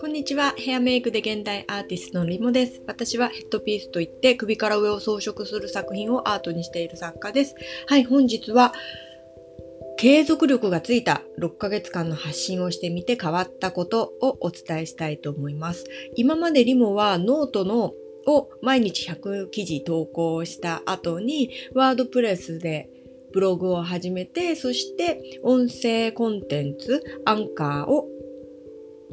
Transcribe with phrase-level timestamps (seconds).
[0.00, 0.54] こんにちは。
[0.56, 2.84] ヘアメイクで現代アーティストのリモです。
[2.86, 7.56] 私はヘッドピースといって首から上を装飾する作品をアートにしている作家です。
[7.88, 8.72] はい、本日は
[9.98, 15.86] 継続力がついた6ヶ月間の発信をしてみて変わったことをお伝えしたいと思います。
[16.14, 17.94] 今までリモはノートの
[18.28, 22.90] を毎日100記事投稿した後に WordPress で
[23.32, 28.08] ブログを始めて、そして音声コンテンツ、アンカーを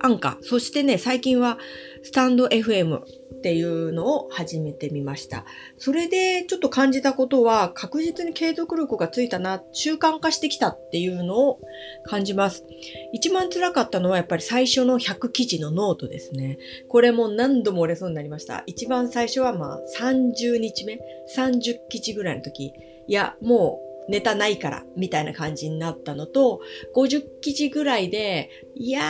[0.00, 1.58] アンカー、そしてね、最近は
[2.02, 5.44] スタンド FM っていうのを始めてみました。
[5.78, 11.60] それでちょっと感じたことは確実に継続力がついたな、習慣化してきたっていうのを
[12.04, 12.64] 感じます。
[13.12, 16.58] 一番辛かったのはやっぱり最初の100記事のノートですね。
[16.88, 18.64] これも何度も折れそうになりました。
[18.66, 20.98] 一番最初はまあ30日目、
[21.36, 22.72] 30記事ぐらいの時。
[23.06, 26.60] いや、もうネタないから、みたいな感じになったのと、
[26.94, 29.02] 50記事ぐらいで、いや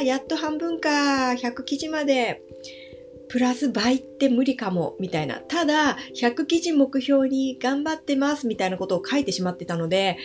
[0.00, 2.42] ー、やっと半分か、100記事まで、
[3.28, 5.36] プラス倍って無理かも、みたいな。
[5.36, 10.18] ただ、100記事目標に頑張ってます、みたいなことを書いてしまってたので、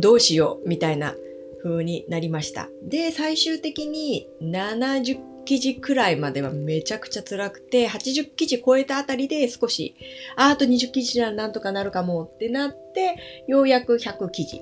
[0.00, 1.14] どうしよう、みたいな
[1.62, 2.68] 風になりました。
[2.82, 9.94] で、最終的に70記事くらいまではめちゃくちゃ辛くて、80記事超えたあたりで少し、
[10.36, 14.60] あと20記事ならなんとかなるかもってなって、ようやく100記事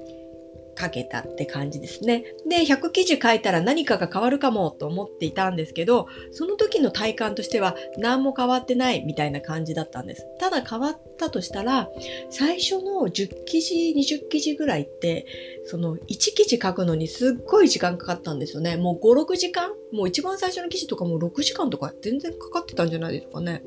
[0.74, 2.24] かけたって感じですね。
[2.48, 10.26] で、100記事書いたら何かが変わるかもと思っていたんですけど、その時の体感としては何も変わってないみたいな感じだったんです。
[10.38, 11.90] ただ変わったとしたら、
[12.30, 15.26] 最初の10記事、20記事ぐらいって、
[15.66, 18.76] その1記事書くのにすっごい時間かかったんですよね。
[18.76, 19.70] もう5、6時間？
[19.92, 23.62] もう一番最初の記事とかも6時間とか全然かかってたんじゃないですかね。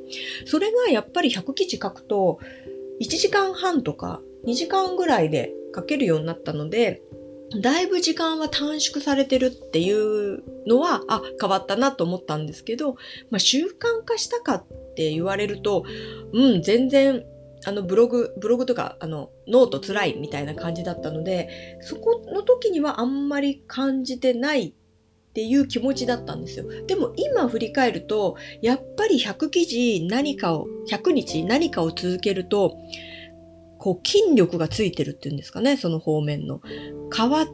[0.45, 2.39] それがやっぱり100記事書くと、
[3.01, 7.02] 1時間半とか2時間ぐらいで書けるようになったので、
[7.61, 12.93] だいぶ時間は短縮されてるっていうのは、あ、変わったなと思ったんですけど、
[13.29, 15.85] まあ、習慣化したかって言われると、
[16.34, 17.23] うん、全然、
[17.66, 24.73] あの、ブログ、ブログとか、あの、ノート辛いみたいな感じだったので、そこの時にはあんまり感じてないっ
[25.34, 26.66] ていう気持ちだったんですよ。
[26.85, 32.78] でも今振り返ると、やっぱり100記事何かを、100日何かを続けると、
[33.83, 36.61] こう筋力がついてるっていうんですかね、その方面の。
[37.13, 37.47] 変わっ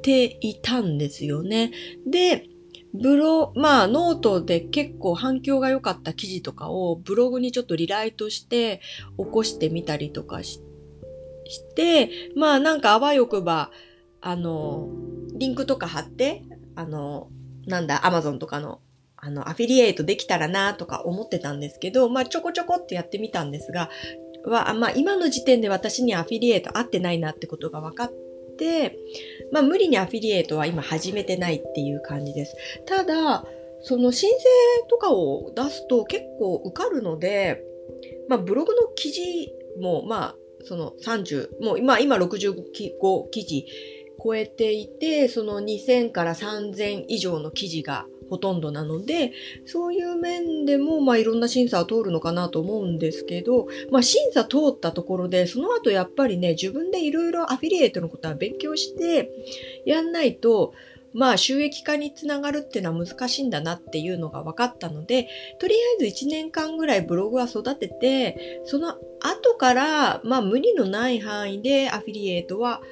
[0.00, 1.72] ていたんですよね。
[2.06, 2.46] で、
[2.94, 8.80] ブロ、まあノートで結構反響が良かった記事とかをブログにちょっとリライトして
[9.18, 10.60] 起こしてみたりとかし
[11.46, 13.72] して、まあなんかあわよくば、
[14.20, 14.88] あの、
[15.34, 16.44] リンクとか貼って、
[16.76, 17.28] あの、
[17.66, 18.78] なんだ、アマゾンとかの
[19.16, 23.90] あの、アフィリエイトできたらなとか思ってたんですけど、まあちょこちょこってやってみたんですが、
[24.46, 28.12] は、まあ今の時点で私にアフィリエイト合ってないなってことが分かっ
[28.58, 28.98] て、
[29.52, 32.56] まあ無理にアフィリエイトは今始めてないっていう感じです。
[32.86, 33.44] ただ、
[33.82, 37.62] その申請とかを出すと結構受かるので、
[38.28, 43.66] まあブログの記事もまあその30、もう今、今65記事
[44.22, 49.32] 超えていて、その2000から3000以上の記事がほとんどなので、
[49.64, 59.30] そういう面でも、まあいろんな審査は通るのかなと思うんですけど、まあ審査通ったところで、その後やっぱりね、自分でいろいろアフィリエイトのことは勉強して
[59.84, 60.74] やんないと、
[61.16, 72.82] まあ収益化につながるっていうのは難しいんだなっていうのが分かったので、とりあえず1年間ぐらいブログは育てて、その後から、まあ無理のない範囲でアフィリエイトは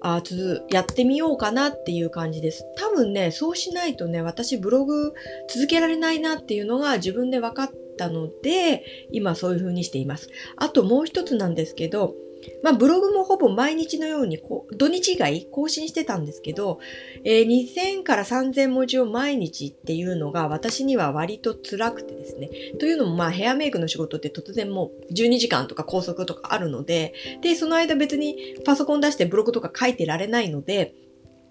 [0.00, 2.64] あつやってみようかなっていう感じです。
[2.76, 5.12] 多分ね、そうしないとね、私ブログ
[5.48, 10.28] 続けられないなっていうのが自分で分かったので、今そういう風にしています。
[10.56, 12.14] あともう一つなんですけど、
[12.62, 16.78] まあ、ブログもほぼ毎日のようにこう、土日以外更新してたんですけど、
[17.24, 22.50] えー、2000から3000文字を毎日っていうのが私には割と辛くてですね。
[22.78, 30.94] というのも、まあ、ヘアメイクの仕事って突然もう12時間とか拘束とかあるので、で、その間別にパソコン出してブログとか書いてられないので、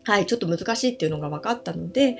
[0.03, 2.18] はい、ちょっと難しいっていうのが分かったので、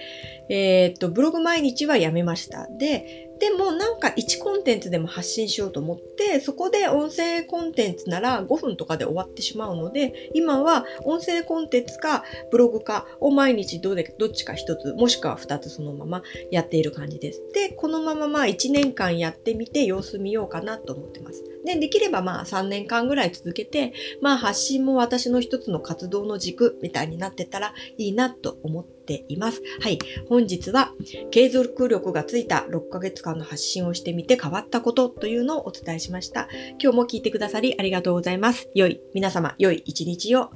[0.50, 2.68] えー、っと、ブログ毎日はやめました。
[2.68, 17.41] で、でもなんか1コンテンツでも発信しようと思って、そこで音声コンテンツなら5分とかで終わってしまうので、今は音声コンテンツかブログかを毎日どれどっちか1つ、もしくは2つそのままやっている感じです。
[17.53, 21.44] で、このまままあ1年間やってみて様子見ようかなと思ってます。
[21.65, 29.62] で、できればまあ3年間ぐらい続けて、まあ発信も私の一つの活動の軸みたいになってたらいいなと思ってっています。
[29.82, 29.98] はい。
[30.30, 30.94] 本日は
[31.32, 36.48] 継続力がついた6ヶ月間の発信をしてみて変わったことというのをお伝えしました。
[36.80, 38.70] 今日も聞いてくださりありがとうございます。
[38.76, 40.52] 良い、皆様良い一日を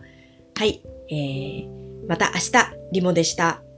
[0.55, 3.72] はい、えー、また明日、リモでした。